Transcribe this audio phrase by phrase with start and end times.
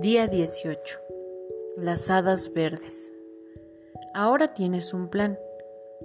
[0.00, 1.00] Día 18.
[1.76, 3.12] Las hadas verdes.
[4.14, 5.36] Ahora tienes un plan,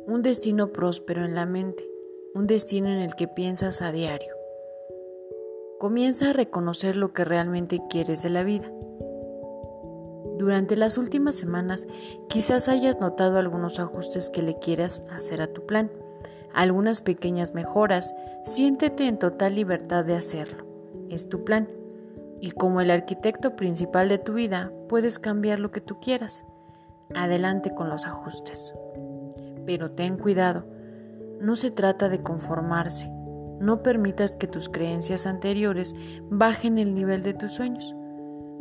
[0.08, 1.88] un destino próspero en la mente,
[2.34, 4.34] un destino en el que piensas a diario.
[5.80, 8.72] Comienza a reconocer lo que realmente quieres de la vida.
[10.40, 11.88] Durante las últimas semanas
[12.30, 15.92] quizás hayas notado algunos ajustes que le quieras hacer a tu plan,
[16.52, 20.66] algunas pequeñas mejoras, siéntete en total libertad de hacerlo.
[21.12, 21.83] Es tu plan
[22.44, 26.46] y como el arquitecto principal de tu vida, puedes cambiar lo que tú quieras.
[27.16, 28.74] Adelante con los ajustes.
[29.66, 30.66] Pero ten cuidado,
[31.40, 33.10] no se trata de conformarse.
[33.62, 35.96] No permitas que tus creencias anteriores
[36.30, 37.96] bajen el nivel de tus sueños.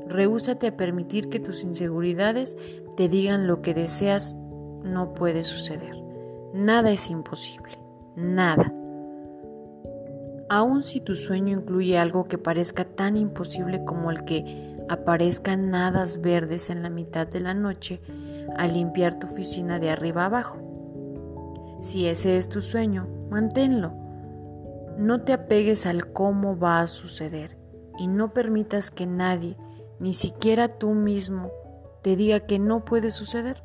[0.07, 2.57] Rehúsate a permitir que tus inseguridades
[2.97, 4.37] te digan lo que deseas
[4.85, 5.97] no puede suceder.
[6.55, 7.73] Nada es imposible.
[8.15, 8.73] Nada.
[10.53, 16.21] Aun si tu sueño incluye algo que parezca tan imposible como el que aparezcan nadas
[16.21, 18.03] verdes en la mitad de la noche
[18.59, 20.59] al limpiar tu oficina de arriba abajo.
[21.81, 23.95] Si ese es tu sueño, manténlo.
[24.99, 27.57] No te apegues al cómo va a suceder
[27.97, 29.57] y no permitas que nadie,
[30.01, 31.51] ni siquiera tú mismo,
[32.03, 33.65] te diga que no puede suceder.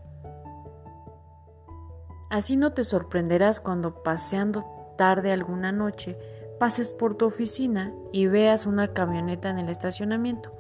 [2.30, 4.64] Así no te sorprenderás cuando paseando
[4.98, 6.18] tarde alguna noche
[6.60, 10.54] pases por tu oficina y veas una camioneta en el estacionamiento.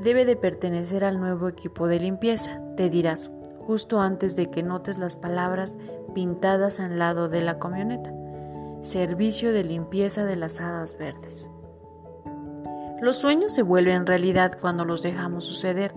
[0.00, 3.30] Debe de pertenecer al nuevo equipo de limpieza, te dirás,
[3.66, 5.78] justo antes de que notes las palabras
[6.14, 8.12] pintadas al lado de la camioneta.
[8.82, 11.48] Servicio de limpieza de las hadas verdes.
[13.00, 15.94] Los sueños se vuelven realidad cuando los dejamos suceder,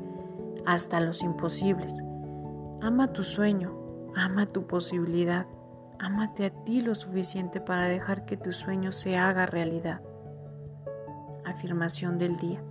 [0.65, 2.03] hasta los imposibles.
[2.81, 3.73] Ama tu sueño,
[4.15, 5.47] ama tu posibilidad.
[5.99, 10.01] Ámate a ti lo suficiente para dejar que tu sueño se haga realidad.
[11.45, 12.61] Afirmación del día.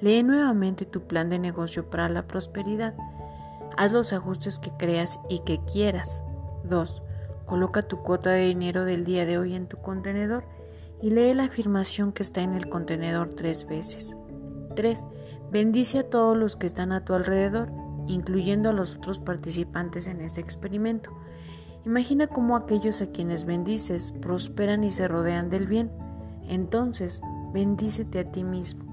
[0.00, 2.94] Lee nuevamente tu plan de negocio para la prosperidad.
[3.76, 6.22] Haz los ajustes que creas y que quieras.
[6.64, 7.02] 2.
[7.46, 10.44] Coloca tu cuota de dinero del día de hoy en tu contenedor
[11.02, 14.16] y lee la afirmación que está en el contenedor tres veces.
[14.76, 15.06] 3.
[15.50, 17.70] Bendice a todos los que están a tu alrededor,
[18.06, 21.10] incluyendo a los otros participantes en este experimento.
[21.86, 25.90] Imagina cómo aquellos a quienes bendices prosperan y se rodean del bien.
[26.48, 27.20] Entonces,
[27.52, 28.84] bendícete a ti mismo.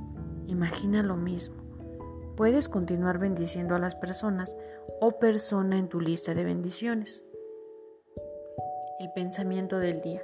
[0.47, 1.55] Imagina lo mismo.
[2.35, 4.57] Puedes continuar bendiciendo a las personas
[4.99, 7.23] o persona en tu lista de bendiciones.
[8.99, 10.21] El pensamiento del día.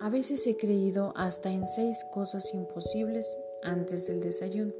[0.00, 4.72] A veces he creído hasta en seis cosas imposibles antes del desayuno.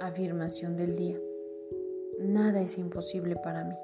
[0.00, 1.18] Afirmación del día.
[2.20, 3.74] Nada es imposible para mí.